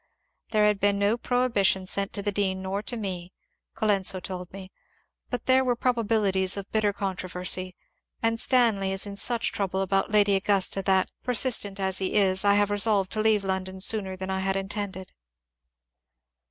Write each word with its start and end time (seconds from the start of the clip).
*' 0.27 0.49
There 0.49 0.65
had 0.65 0.79
been 0.79 0.97
no 0.97 1.15
prohibition 1.15 1.85
sent 1.85 2.11
to 2.13 2.23
the 2.23 2.31
dean 2.31 2.63
nor 2.63 2.81
to 2.81 2.97
me," 2.97 3.31
Colenso 3.75 4.19
told 4.19 4.51
me," 4.51 4.71
but 5.29 5.45
there 5.45 5.63
were 5.63 5.75
probabilities 5.75 6.57
of 6.57 6.71
bitter 6.71 6.91
con 6.91 7.15
troversy, 7.15 7.75
and 8.19 8.41
Stanley 8.41 8.91
is 8.93 9.05
in 9.05 9.15
such 9.15 9.51
trouble 9.51 9.79
about 9.81 10.09
Lady 10.09 10.35
Augusta 10.35 10.81
that, 10.81 11.11
persistent 11.23 11.79
as 11.79 11.99
he 11.99 12.15
is, 12.15 12.43
I 12.43 12.55
have 12.55 12.71
resolved 12.71 13.11
to 13.11 13.21
leave 13.21 13.43
London 13.43 13.79
sooner 13.79 14.15
than 14.15 14.31
I 14.31 14.39
had 14.39 14.55
intended." 14.55 15.11